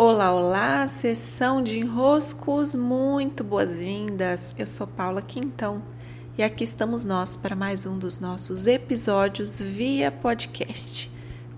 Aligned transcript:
Olá, 0.00 0.32
olá, 0.32 0.86
sessão 0.86 1.60
de 1.60 1.80
enroscos, 1.80 2.72
muito 2.72 3.42
boas-vindas. 3.42 4.54
Eu 4.56 4.64
sou 4.64 4.86
Paula 4.86 5.20
Quintão 5.20 5.82
e 6.38 6.42
aqui 6.44 6.62
estamos 6.62 7.04
nós 7.04 7.36
para 7.36 7.56
mais 7.56 7.84
um 7.84 7.98
dos 7.98 8.20
nossos 8.20 8.68
episódios 8.68 9.60
via 9.60 10.12
podcast. 10.12 11.10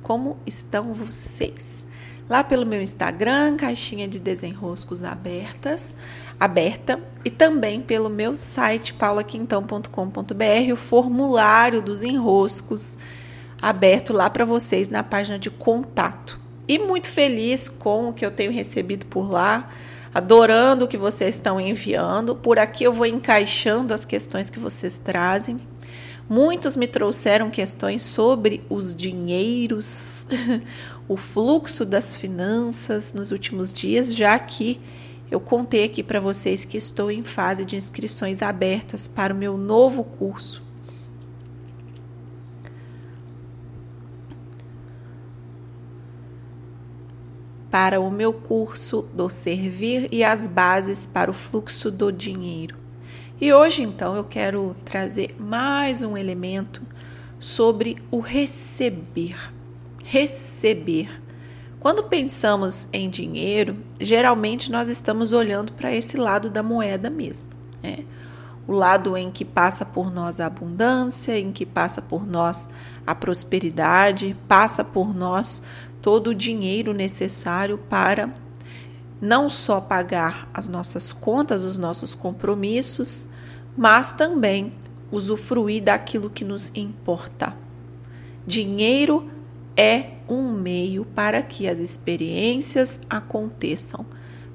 Como 0.02 0.38
estão 0.46 0.94
vocês? 0.94 1.86
Lá 2.30 2.42
pelo 2.42 2.64
meu 2.64 2.80
Instagram, 2.80 3.58
caixinha 3.58 4.08
de 4.08 4.18
desenroscos 4.18 5.04
abertas, 5.04 5.94
aberta, 6.40 6.98
e 7.22 7.28
também 7.28 7.82
pelo 7.82 8.08
meu 8.08 8.38
site 8.38 8.94
paulaquintão.com.br, 8.94 10.72
o 10.72 10.76
formulário 10.76 11.82
dos 11.82 12.02
enroscos 12.02 12.96
aberto 13.60 14.14
lá 14.14 14.30
para 14.30 14.46
vocês 14.46 14.88
na 14.88 15.02
página 15.02 15.38
de 15.38 15.50
contato 15.50 16.39
e 16.70 16.78
muito 16.78 17.10
feliz 17.10 17.68
com 17.68 18.10
o 18.10 18.12
que 18.12 18.24
eu 18.24 18.30
tenho 18.30 18.52
recebido 18.52 19.04
por 19.06 19.28
lá, 19.28 19.68
adorando 20.14 20.84
o 20.84 20.88
que 20.88 20.96
vocês 20.96 21.34
estão 21.34 21.60
enviando. 21.60 22.36
Por 22.36 22.60
aqui 22.60 22.84
eu 22.84 22.92
vou 22.92 23.06
encaixando 23.06 23.92
as 23.92 24.04
questões 24.04 24.48
que 24.48 24.60
vocês 24.60 24.96
trazem. 24.96 25.60
Muitos 26.28 26.76
me 26.76 26.86
trouxeram 26.86 27.50
questões 27.50 28.04
sobre 28.04 28.62
os 28.70 28.94
dinheiros, 28.94 30.24
o 31.08 31.16
fluxo 31.16 31.84
das 31.84 32.16
finanças 32.16 33.12
nos 33.12 33.32
últimos 33.32 33.72
dias, 33.72 34.14
já 34.14 34.38
que 34.38 34.80
eu 35.28 35.40
contei 35.40 35.82
aqui 35.82 36.04
para 36.04 36.20
vocês 36.20 36.64
que 36.64 36.76
estou 36.76 37.10
em 37.10 37.24
fase 37.24 37.64
de 37.64 37.74
inscrições 37.74 38.42
abertas 38.42 39.08
para 39.08 39.34
o 39.34 39.36
meu 39.36 39.58
novo 39.58 40.04
curso 40.04 40.69
para 47.70 48.00
o 48.00 48.10
meu 48.10 48.32
curso 48.32 49.06
do 49.14 49.30
Servir 49.30 50.08
e 50.10 50.24
as 50.24 50.46
Bases 50.46 51.06
para 51.06 51.30
o 51.30 51.34
Fluxo 51.34 51.90
do 51.90 52.10
Dinheiro. 52.10 52.76
E 53.40 53.52
hoje, 53.52 53.82
então, 53.82 54.16
eu 54.16 54.24
quero 54.24 54.76
trazer 54.84 55.34
mais 55.38 56.02
um 56.02 56.16
elemento 56.16 56.82
sobre 57.38 57.96
o 58.10 58.20
receber. 58.20 59.36
Receber. 60.04 61.08
Quando 61.78 62.02
pensamos 62.04 62.88
em 62.92 63.08
dinheiro, 63.08 63.76
geralmente 63.98 64.70
nós 64.70 64.88
estamos 64.88 65.32
olhando 65.32 65.72
para 65.72 65.94
esse 65.94 66.18
lado 66.18 66.50
da 66.50 66.62
moeda 66.62 67.08
mesmo. 67.08 67.48
Né? 67.82 68.04
O 68.70 68.72
lado 68.72 69.16
em 69.16 69.32
que 69.32 69.44
passa 69.44 69.84
por 69.84 70.12
nós 70.12 70.38
a 70.38 70.46
abundância, 70.46 71.36
em 71.36 71.50
que 71.50 71.66
passa 71.66 72.00
por 72.00 72.24
nós 72.24 72.70
a 73.04 73.16
prosperidade, 73.16 74.36
passa 74.46 74.84
por 74.84 75.12
nós 75.12 75.60
todo 76.00 76.28
o 76.28 76.34
dinheiro 76.36 76.94
necessário 76.94 77.76
para 77.76 78.32
não 79.20 79.48
só 79.48 79.80
pagar 79.80 80.48
as 80.54 80.68
nossas 80.68 81.12
contas, 81.12 81.64
os 81.64 81.76
nossos 81.76 82.14
compromissos, 82.14 83.26
mas 83.76 84.12
também 84.12 84.72
usufruir 85.10 85.82
daquilo 85.82 86.30
que 86.30 86.44
nos 86.44 86.70
importa. 86.72 87.52
Dinheiro 88.46 89.28
é 89.76 90.12
um 90.28 90.52
meio 90.52 91.04
para 91.06 91.42
que 91.42 91.66
as 91.66 91.78
experiências 91.78 93.00
aconteçam, 93.10 94.06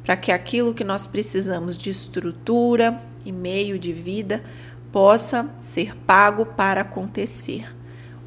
para 0.05 0.15
que 0.15 0.31
aquilo 0.31 0.73
que 0.73 0.85
nós 0.85 1.05
precisamos 1.05 1.77
de 1.77 1.89
estrutura 1.89 2.97
e 3.25 3.31
meio 3.31 3.77
de 3.79 3.91
vida 3.91 4.43
possa 4.91 5.49
ser 5.59 5.95
pago 5.95 6.45
para 6.45 6.81
acontecer. 6.81 7.75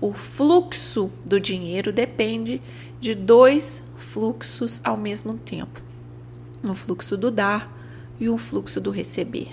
O 0.01 0.13
fluxo 0.13 1.11
do 1.25 1.41
dinheiro 1.41 1.93
depende 1.93 2.61
de 3.01 3.15
dois 3.15 3.83
fluxos 3.97 4.81
ao 4.85 4.97
mesmo 4.97 5.35
tempo: 5.35 5.83
um 6.63 6.75
fluxo 6.75 7.17
do 7.17 7.31
dar 7.31 7.73
e 8.21 8.29
um 8.29 8.37
fluxo 8.37 8.81
do 8.81 8.91
receber. 8.91 9.49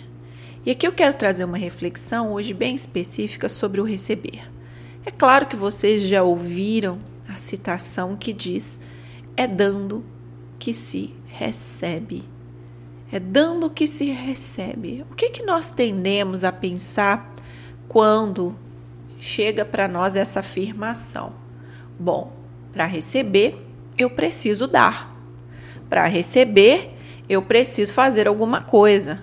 E 0.65 0.71
aqui 0.71 0.87
eu 0.87 0.91
quero 0.91 1.13
trazer 1.13 1.45
uma 1.45 1.57
reflexão 1.57 2.33
hoje 2.33 2.53
bem 2.53 2.75
específica 2.75 3.47
sobre 3.47 3.79
o 3.79 3.83
receber. 3.83 4.43
É 5.05 5.11
claro 5.11 5.45
que 5.45 5.55
vocês 5.55 6.01
já 6.01 6.23
ouviram 6.23 6.99
a 7.27 7.35
citação 7.37 8.15
que 8.15 8.33
diz: 8.33 8.79
é 9.37 9.47
dando 9.47 10.03
que 10.57 10.73
se 10.73 11.13
recebe. 11.27 12.23
É 13.11 13.19
dando 13.19 13.69
que 13.69 13.87
se 13.87 14.05
recebe. 14.11 15.05
O 15.09 15.15
que, 15.15 15.29
que 15.29 15.43
nós 15.43 15.71
tendemos 15.71 16.43
a 16.43 16.51
pensar 16.51 17.33
quando 17.87 18.55
chega 19.19 19.63
para 19.63 19.87
nós 19.87 20.15
essa 20.15 20.39
afirmação? 20.39 21.33
Bom, 21.99 22.33
para 22.73 22.85
receber, 22.85 23.57
eu 23.97 24.09
preciso 24.09 24.67
dar. 24.67 25.15
Para 25.89 26.05
receber, 26.07 26.93
eu 27.29 27.41
preciso 27.41 27.93
fazer 27.93 28.27
alguma 28.27 28.61
coisa. 28.61 29.21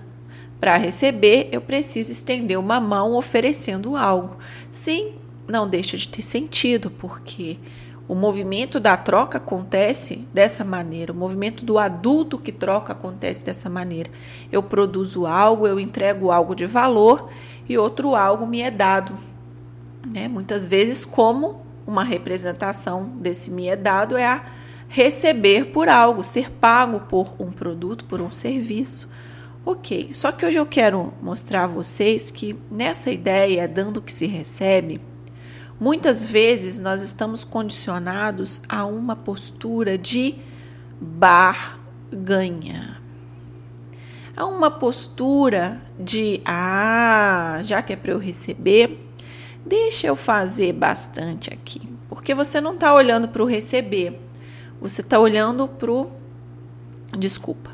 Para 0.59 0.77
receber, 0.77 1.49
eu 1.51 1.61
preciso 1.61 2.11
estender 2.11 2.57
uma 2.57 2.79
mão 2.79 3.15
oferecendo 3.15 3.95
algo. 3.95 4.37
Sim, 4.71 5.13
não 5.47 5.67
deixa 5.67 5.97
de 5.97 6.07
ter 6.07 6.21
sentido, 6.21 6.89
porque 6.89 7.57
o 8.07 8.15
movimento 8.15 8.79
da 8.79 8.97
troca 8.97 9.37
acontece 9.37 10.27
dessa 10.33 10.65
maneira. 10.65 11.13
O 11.13 11.15
movimento 11.15 11.63
do 11.63 11.79
adulto 11.79 12.37
que 12.37 12.51
troca 12.51 12.91
acontece 12.91 13.41
dessa 13.41 13.69
maneira. 13.69 14.09
Eu 14.51 14.61
produzo 14.61 15.25
algo, 15.25 15.65
eu 15.65 15.79
entrego 15.79 16.29
algo 16.29 16.53
de 16.53 16.65
valor 16.65 17.29
e 17.67 17.77
outro 17.77 18.13
algo 18.13 18.45
me 18.45 18.61
é 18.61 18.69
dado. 18.69 19.15
Né? 20.13 20.27
Muitas 20.27 20.67
vezes, 20.67 21.05
como 21.05 21.61
uma 21.87 22.03
representação 22.03 23.05
desse 23.05 23.49
me 23.49 23.67
é 23.67 23.75
dado 23.75 24.17
é 24.17 24.25
a 24.25 24.45
receber 24.89 25.71
por 25.71 25.87
algo, 25.87 26.23
ser 26.23 26.51
pago 26.51 26.99
por 27.01 27.33
um 27.39 27.51
produto, 27.51 28.05
por 28.05 28.19
um 28.19 28.31
serviço. 28.31 29.09
Ok, 29.65 30.09
só 30.13 30.29
que 30.31 30.45
hoje 30.45 30.57
eu 30.57 30.65
quero 30.65 31.13
mostrar 31.21 31.63
a 31.63 31.67
vocês 31.67 32.29
que 32.29 32.53
nessa 32.69 33.09
ideia, 33.11 33.65
dando 33.65 33.97
o 33.97 34.01
que 34.01 34.11
se 34.11 34.27
recebe, 34.27 34.99
muitas 35.79 36.23
vezes 36.23 36.79
nós 36.79 37.01
estamos 37.01 37.43
condicionados 37.43 38.61
a 38.67 38.85
uma 38.85 39.15
postura 39.15 39.97
de 39.97 40.35
barganha. 40.99 41.81
A 44.35 44.45
uma 44.45 44.71
postura 44.71 45.81
de, 45.99 46.41
ah, 46.45 47.61
já 47.63 47.81
que 47.81 47.93
é 47.93 47.95
para 47.95 48.11
eu 48.11 48.17
receber, 48.17 49.03
Deixa 49.65 50.07
eu 50.07 50.15
fazer 50.15 50.73
bastante 50.73 51.53
aqui, 51.53 51.81
porque 52.09 52.35
você 52.35 52.59
não 52.59 52.73
está 52.73 52.93
olhando 52.93 53.29
para 53.29 53.41
o 53.41 53.45
receber, 53.45 54.19
você 54.81 54.99
está 54.99 55.17
olhando 55.17 55.69
para 55.69 55.89
o. 55.89 56.11
Desculpa. 57.17 57.71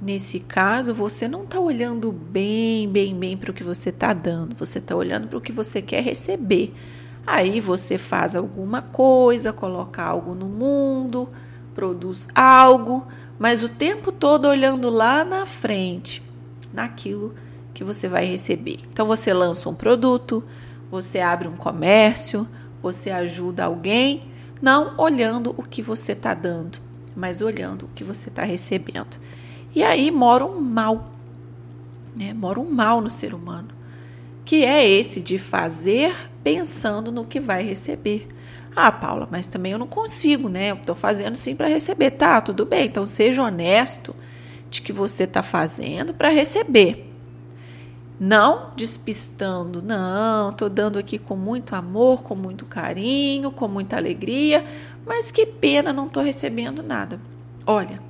Nesse 0.00 0.40
caso, 0.40 0.92
você 0.92 1.26
não 1.26 1.44
está 1.44 1.58
olhando 1.58 2.12
bem, 2.12 2.88
bem, 2.88 3.14
bem 3.14 3.36
para 3.36 3.50
o 3.50 3.54
que 3.54 3.64
você 3.64 3.88
está 3.88 4.12
dando, 4.12 4.54
você 4.54 4.78
está 4.78 4.94
olhando 4.94 5.26
para 5.26 5.38
o 5.38 5.40
que 5.40 5.52
você 5.52 5.80
quer 5.80 6.02
receber. 6.02 6.74
Aí 7.26 7.60
você 7.60 7.96
faz 7.96 8.36
alguma 8.36 8.82
coisa, 8.82 9.52
coloca 9.52 10.02
algo 10.02 10.34
no 10.34 10.46
mundo, 10.46 11.28
produz 11.74 12.28
algo, 12.34 13.06
mas 13.38 13.62
o 13.62 13.68
tempo 13.68 14.12
todo 14.12 14.46
olhando 14.46 14.90
lá 14.90 15.24
na 15.24 15.44
frente, 15.44 16.22
naquilo 16.72 17.34
que 17.74 17.82
você 17.82 18.06
vai 18.06 18.24
receber. 18.26 18.80
Então 18.92 19.06
você 19.06 19.32
lança 19.32 19.68
um 19.68 19.74
produto, 19.74 20.44
você 20.90 21.20
abre 21.20 21.48
um 21.48 21.56
comércio, 21.56 22.46
você 22.82 23.10
ajuda 23.10 23.64
alguém, 23.64 24.30
não 24.60 24.94
olhando 24.98 25.54
o 25.56 25.62
que 25.62 25.82
você 25.82 26.12
está 26.12 26.32
dando, 26.32 26.78
mas 27.14 27.40
olhando 27.40 27.86
o 27.86 27.88
que 27.88 28.04
você 28.04 28.28
está 28.28 28.44
recebendo. 28.44 29.18
E 29.76 29.82
aí 29.82 30.10
mora 30.10 30.42
um 30.42 30.58
mal, 30.58 31.10
né? 32.14 32.32
Mora 32.32 32.58
um 32.58 32.64
mal 32.64 33.02
no 33.02 33.10
ser 33.10 33.34
humano, 33.34 33.68
que 34.42 34.64
é 34.64 34.88
esse 34.88 35.20
de 35.20 35.38
fazer 35.38 36.16
pensando 36.42 37.12
no 37.12 37.26
que 37.26 37.38
vai 37.38 37.62
receber. 37.62 38.26
Ah, 38.74 38.90
Paula, 38.90 39.28
mas 39.30 39.46
também 39.46 39.72
eu 39.72 39.78
não 39.78 39.86
consigo, 39.86 40.48
né? 40.48 40.70
Eu 40.70 40.76
estou 40.76 40.94
fazendo 40.94 41.36
sim 41.36 41.54
para 41.54 41.68
receber. 41.68 42.12
Tá, 42.12 42.40
tudo 42.40 42.64
bem. 42.64 42.86
Então 42.86 43.04
seja 43.04 43.42
honesto 43.42 44.16
de 44.70 44.80
que 44.80 44.94
você 44.94 45.24
está 45.24 45.42
fazendo 45.42 46.14
para 46.14 46.30
receber. 46.30 47.12
Não 48.18 48.70
despistando, 48.74 49.82
não, 49.82 50.48
estou 50.48 50.70
dando 50.70 50.98
aqui 50.98 51.18
com 51.18 51.36
muito 51.36 51.74
amor, 51.76 52.22
com 52.22 52.34
muito 52.34 52.64
carinho, 52.64 53.50
com 53.50 53.68
muita 53.68 53.98
alegria, 53.98 54.64
mas 55.04 55.30
que 55.30 55.44
pena, 55.44 55.92
não 55.92 56.06
estou 56.06 56.22
recebendo 56.22 56.82
nada. 56.82 57.20
Olha, 57.66 58.00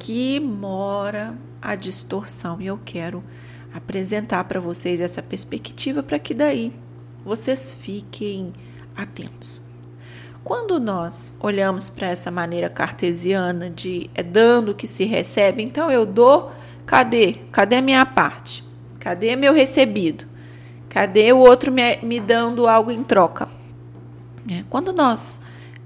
aqui 0.00 0.40
mora 0.40 1.36
a 1.60 1.74
distorção 1.74 2.58
e 2.58 2.66
eu 2.68 2.80
quero 2.82 3.22
apresentar 3.70 4.44
para 4.44 4.58
vocês 4.58 4.98
essa 4.98 5.22
perspectiva 5.22 6.02
para 6.02 6.18
que 6.18 6.32
daí 6.32 6.72
vocês 7.22 7.74
fiquem 7.74 8.50
atentos. 8.96 9.62
Quando 10.42 10.80
nós 10.80 11.36
olhamos 11.38 11.90
para 11.90 12.08
essa 12.08 12.30
maneira 12.30 12.70
cartesiana 12.70 13.68
de 13.68 14.08
é 14.14 14.22
dando 14.22 14.74
que 14.74 14.86
se 14.86 15.04
recebe, 15.04 15.62
então 15.62 15.90
eu 15.90 16.06
dou, 16.06 16.50
cadê? 16.86 17.34
Cadê 17.52 17.76
a 17.76 17.82
minha 17.82 18.06
parte? 18.06 18.64
Cadê 18.98 19.36
meu 19.36 19.52
recebido? 19.52 20.24
Cadê 20.88 21.30
o 21.30 21.38
outro 21.38 21.70
me, 21.70 21.98
me 21.98 22.18
dando 22.18 22.66
algo 22.66 22.90
em 22.90 23.04
troca? 23.04 23.50
É, 24.50 24.64
quando 24.70 24.94
nós 24.94 25.42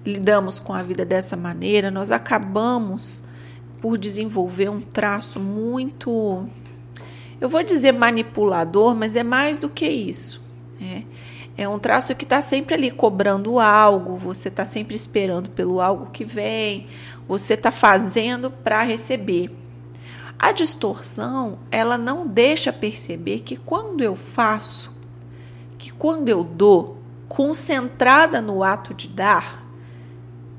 lidamos 0.06 0.60
com 0.60 0.72
a 0.72 0.84
vida 0.84 1.04
dessa 1.04 1.36
maneira, 1.36 1.90
nós 1.90 2.12
acabamos 2.12 3.24
por 3.84 3.98
desenvolver 3.98 4.70
um 4.70 4.80
traço 4.80 5.38
muito, 5.38 6.48
eu 7.38 7.50
vou 7.50 7.62
dizer 7.62 7.92
manipulador, 7.92 8.94
mas 8.94 9.14
é 9.14 9.22
mais 9.22 9.58
do 9.58 9.68
que 9.68 9.86
isso. 9.86 10.40
É, 10.80 11.02
é 11.54 11.68
um 11.68 11.78
traço 11.78 12.14
que 12.14 12.24
está 12.24 12.40
sempre 12.40 12.74
ali 12.74 12.90
cobrando 12.90 13.60
algo, 13.60 14.16
você 14.16 14.48
está 14.48 14.64
sempre 14.64 14.96
esperando 14.96 15.50
pelo 15.50 15.82
algo 15.82 16.06
que 16.06 16.24
vem, 16.24 16.86
você 17.28 17.52
está 17.52 17.70
fazendo 17.70 18.50
para 18.50 18.82
receber. 18.82 19.54
A 20.38 20.50
distorção, 20.50 21.58
ela 21.70 21.98
não 21.98 22.26
deixa 22.26 22.72
perceber 22.72 23.40
que 23.40 23.54
quando 23.54 24.02
eu 24.02 24.16
faço, 24.16 24.90
que 25.76 25.92
quando 25.92 26.30
eu 26.30 26.42
dou, 26.42 26.96
concentrada 27.28 28.40
no 28.40 28.62
ato 28.62 28.94
de 28.94 29.08
dar, 29.08 29.62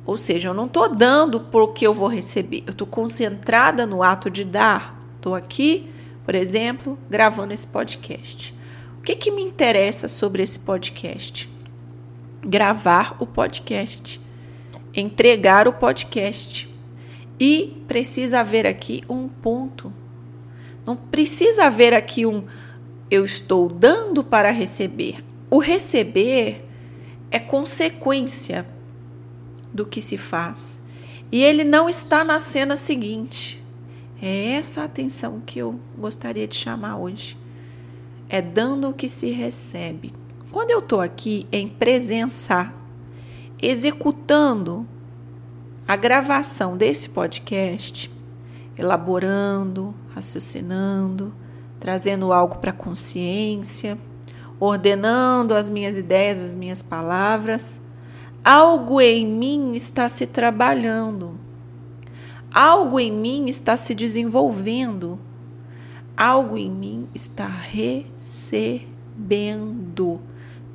ou 0.05 0.17
seja, 0.17 0.49
eu 0.49 0.53
não 0.53 0.65
estou 0.65 0.87
dando 0.87 1.39
porque 1.39 1.87
eu 1.87 1.93
vou 1.93 2.07
receber, 2.07 2.63
eu 2.67 2.71
estou 2.71 2.85
concentrada 2.85 3.85
no 3.87 4.03
ato 4.03 4.29
de 4.29 4.43
dar. 4.45 5.03
Estou 5.15 5.33
aqui, 5.33 5.89
por 6.23 6.35
exemplo, 6.35 6.97
gravando 7.09 7.53
esse 7.53 7.65
podcast. 7.65 8.53
O 8.99 9.01
que, 9.01 9.15
que 9.15 9.31
me 9.31 9.41
interessa 9.41 10.07
sobre 10.07 10.43
esse 10.43 10.59
podcast? 10.59 11.51
Gravar 12.43 13.15
o 13.19 13.25
podcast, 13.25 14.21
entregar 14.93 15.67
o 15.67 15.73
podcast. 15.73 16.71
E 17.39 17.83
precisa 17.87 18.39
haver 18.39 18.65
aqui 18.65 19.03
um 19.09 19.27
ponto. 19.27 19.91
Não 20.85 20.95
precisa 20.95 21.65
haver 21.65 21.93
aqui 21.93 22.25
um 22.25 22.45
eu 23.09 23.25
estou 23.25 23.67
dando 23.67 24.23
para 24.23 24.51
receber. 24.51 25.23
O 25.49 25.59
receber 25.59 26.63
é 27.29 27.39
consequência 27.39 28.65
do 29.75 29.85
que 29.85 30.01
se 30.01 30.17
faz. 30.17 30.81
E 31.31 31.43
ele 31.43 31.63
não 31.63 31.89
está 31.89 32.23
na 32.23 32.39
cena 32.39 32.77
seguinte. 32.77 33.61
É 34.21 34.53
essa 34.53 34.81
a 34.81 34.85
atenção 34.85 35.41
que 35.45 35.59
eu 35.59 35.77
gostaria 35.97 36.47
de 36.47 36.55
chamar 36.55 36.97
hoje. 36.97 37.37
É 38.29 38.41
dando 38.41 38.89
o 38.89 38.93
que 38.93 39.09
se 39.09 39.29
recebe. 39.31 40.13
Quando 40.51 40.71
eu 40.71 40.79
estou 40.79 41.01
aqui 41.01 41.45
em 41.51 41.67
presença, 41.67 42.73
executando 43.61 44.87
a 45.85 45.95
gravação 45.95 46.77
desse 46.77 47.09
podcast, 47.09 48.09
elaborando, 48.77 49.93
raciocinando, 50.15 51.33
trazendo 51.79 52.31
algo 52.31 52.57
para 52.57 52.71
a 52.71 52.73
consciência, 52.73 53.97
ordenando 54.59 55.53
as 55.53 55.69
minhas 55.69 55.97
ideias, 55.97 56.39
as 56.39 56.55
minhas 56.55 56.81
palavras, 56.81 57.81
algo 58.45 59.01
em 59.01 59.25
mim 59.25 59.73
está 59.73 60.07
se 60.07 60.27
trabalhando, 60.27 61.39
algo 62.53 62.99
em 62.99 63.11
mim 63.11 63.47
está 63.47 63.75
se 63.75 63.95
desenvolvendo, 63.95 65.17
algo 66.15 66.55
em 66.55 66.69
mim 66.69 67.07
está 67.15 67.47
recebendo, 67.47 68.21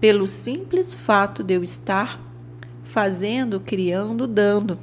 pelo 0.00 0.26
simples 0.26 0.94
fato 0.94 1.44
de 1.44 1.54
eu 1.54 1.62
estar 1.62 2.20
fazendo, 2.82 3.60
criando, 3.60 4.26
dando. 4.26 4.76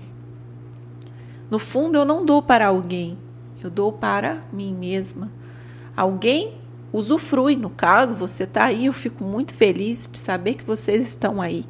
No 1.52 1.60
fundo, 1.60 1.98
eu 1.98 2.06
não 2.06 2.26
dou 2.26 2.42
para 2.42 2.68
alguém, 2.68 3.18
eu 3.62 3.70
dou 3.70 3.92
para 3.92 4.44
mim 4.54 4.74
mesma. 4.74 5.30
Alguém 5.94 6.54
usufrui, 6.94 7.58
no 7.58 7.70
caso, 7.70 8.16
você 8.16 8.46
está 8.46 8.64
aí, 8.64 8.86
eu 8.86 8.94
fico 8.94 9.26
muito 9.26 9.54
feliz 9.54 10.10
de 10.10 10.18
saber 10.18 10.54
que 10.54 10.64
vocês 10.64 11.06
estão 11.06 11.42
aí. 11.42 11.66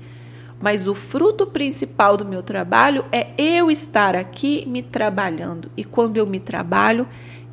Mas 0.59 0.87
o 0.87 0.95
fruto 0.95 1.45
principal 1.45 2.17
do 2.17 2.25
meu 2.25 2.41
trabalho 2.41 3.05
é 3.11 3.27
eu 3.37 3.69
estar 3.69 4.15
aqui 4.15 4.65
me 4.67 4.81
trabalhando. 4.81 5.71
E 5.77 5.83
quando 5.83 6.17
eu 6.17 6.25
me 6.25 6.39
trabalho, 6.39 7.07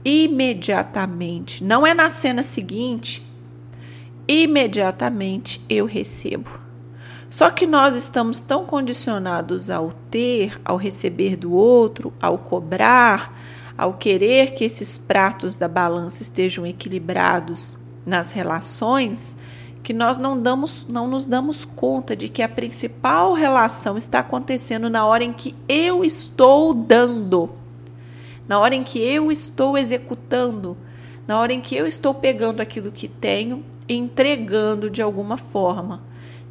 imediatamente, 0.05 1.63
não 1.63 1.87
é 1.87 1.93
na 1.93 2.09
cena 2.09 2.43
seguinte, 2.43 3.23
imediatamente 4.27 5.61
eu 5.69 5.87
recebo. 5.87 6.65
Só 7.29 7.51
que 7.51 7.67
nós 7.67 7.97
estamos 7.97 8.41
tão 8.41 8.65
condicionados 8.65 9.69
ao 9.69 9.93
ter, 10.09 10.61
ao 10.65 10.77
receber 10.77 11.37
do 11.37 11.53
outro, 11.53 12.13
ao 12.23 12.39
cobrar, 12.39 13.37
ao 13.77 13.95
querer 13.95 14.55
que 14.55 14.65
esses 14.65 14.97
pratos 14.97 15.57
da 15.57 15.67
balança 15.67 16.23
estejam 16.23 16.65
equilibrados 16.65 17.77
nas 18.07 18.31
relações, 18.31 19.37
que 19.85 19.93
nós 19.93 20.19
não, 20.19 20.37
damos, 20.41 20.87
não 20.89 21.07
nos 21.07 21.25
damos 21.25 21.65
conta 21.65 22.17
de 22.17 22.29
que 22.29 22.43
a 22.43 22.49
principal 22.49 23.35
relação 23.35 23.97
está 23.97 24.19
acontecendo 24.19 24.91
na 24.91 25.07
hora 25.07 25.23
em 25.23 25.33
que 25.33 25.55
eu 25.69 26.05
estou 26.05 26.75
dando, 26.75 27.51
na 28.49 28.59
hora 28.59 28.75
em 28.75 28.83
que 28.83 28.99
eu 28.99 29.31
estou 29.31 29.79
executando, 29.79 30.77
na 31.29 31.39
hora 31.39 31.53
em 31.53 31.61
que 31.61 31.77
eu 31.77 31.87
estou 31.87 32.13
pegando 32.13 32.61
aquilo 32.61 32.91
que 32.91 33.07
tenho 33.07 33.63
e 33.87 33.95
entregando 33.95 34.91
de 34.91 35.01
alguma 35.01 35.37
forma 35.37 36.03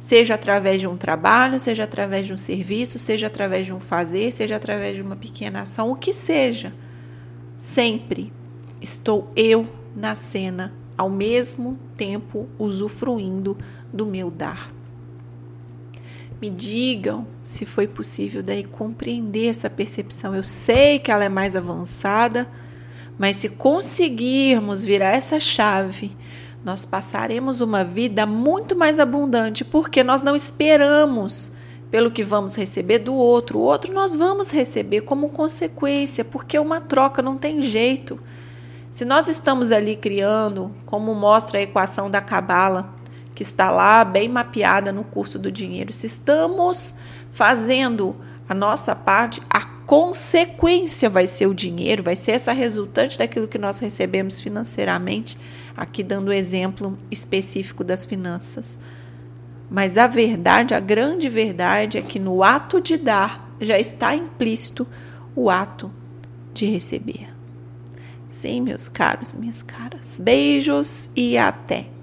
seja 0.04 0.34
através 0.34 0.80
de 0.80 0.86
um 0.86 0.98
trabalho, 0.98 1.58
seja 1.58 1.84
através 1.84 2.26
de 2.26 2.34
um 2.34 2.36
serviço, 2.36 2.98
seja 2.98 3.26
através 3.26 3.64
de 3.64 3.72
um 3.72 3.80
fazer, 3.80 4.32
seja 4.32 4.56
através 4.56 4.96
de 4.96 5.00
uma 5.00 5.16
pequena 5.16 5.62
ação, 5.62 5.90
o 5.90 5.96
que 5.96 6.12
seja. 6.12 6.74
Sempre 7.56 8.30
estou 8.82 9.30
eu 9.34 9.66
na 9.96 10.14
cena, 10.14 10.74
ao 10.96 11.10
mesmo 11.10 11.78
tempo 11.96 12.48
usufruindo 12.58 13.56
do 13.92 14.06
meu 14.06 14.30
dar. 14.30 14.70
Me 16.40 16.50
digam 16.50 17.26
se 17.42 17.64
foi 17.64 17.86
possível 17.86 18.42
daí 18.42 18.64
compreender 18.64 19.46
essa 19.46 19.70
percepção. 19.70 20.34
Eu 20.34 20.44
sei 20.44 20.98
que 20.98 21.10
ela 21.10 21.24
é 21.24 21.28
mais 21.28 21.56
avançada, 21.56 22.48
mas 23.18 23.36
se 23.36 23.48
conseguirmos 23.48 24.82
virar 24.82 25.10
essa 25.16 25.40
chave 25.40 26.16
nós 26.64 26.86
passaremos 26.86 27.60
uma 27.60 27.84
vida 27.84 28.24
muito 28.24 28.74
mais 28.74 28.98
abundante, 28.98 29.62
porque 29.62 30.02
nós 30.02 30.22
não 30.22 30.34
esperamos 30.34 31.52
pelo 31.90 32.10
que 32.10 32.24
vamos 32.24 32.56
receber 32.56 33.00
do 33.00 33.14
outro. 33.14 33.58
O 33.58 33.62
outro 33.62 33.92
nós 33.92 34.16
vamos 34.16 34.50
receber 34.50 35.02
como 35.02 35.28
consequência, 35.28 36.24
porque 36.24 36.58
uma 36.58 36.80
troca 36.80 37.20
não 37.20 37.36
tem 37.36 37.60
jeito. 37.60 38.18
Se 38.94 39.04
nós 39.04 39.26
estamos 39.26 39.72
ali 39.72 39.96
criando, 39.96 40.72
como 40.86 41.16
mostra 41.16 41.58
a 41.58 41.62
equação 41.62 42.08
da 42.08 42.20
Cabala, 42.20 42.94
que 43.34 43.42
está 43.42 43.68
lá 43.68 44.04
bem 44.04 44.28
mapeada 44.28 44.92
no 44.92 45.02
curso 45.02 45.36
do 45.36 45.50
dinheiro, 45.50 45.92
se 45.92 46.06
estamos 46.06 46.94
fazendo 47.32 48.14
a 48.48 48.54
nossa 48.54 48.94
parte, 48.94 49.42
a 49.50 49.62
consequência 49.84 51.10
vai 51.10 51.26
ser 51.26 51.46
o 51.46 51.54
dinheiro, 51.54 52.04
vai 52.04 52.14
ser 52.14 52.30
essa 52.30 52.52
resultante 52.52 53.18
daquilo 53.18 53.48
que 53.48 53.58
nós 53.58 53.78
recebemos 53.78 54.38
financeiramente 54.38 55.36
aqui 55.76 56.04
dando 56.04 56.28
o 56.28 56.32
exemplo 56.32 56.96
específico 57.10 57.82
das 57.82 58.06
finanças. 58.06 58.78
Mas 59.68 59.98
a 59.98 60.06
verdade, 60.06 60.72
a 60.72 60.78
grande 60.78 61.28
verdade 61.28 61.98
é 61.98 62.00
que 62.00 62.20
no 62.20 62.44
ato 62.44 62.80
de 62.80 62.96
dar 62.96 63.56
já 63.60 63.76
está 63.76 64.14
implícito 64.14 64.86
o 65.34 65.50
ato 65.50 65.90
de 66.52 66.66
receber. 66.66 67.33
Sim, 68.28 68.60
meus 68.60 68.88
caros, 68.88 69.34
minhas 69.34 69.62
caras. 69.62 70.16
Beijos 70.20 71.08
e 71.14 71.38
até! 71.38 71.93